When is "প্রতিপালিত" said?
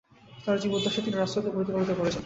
1.51-1.91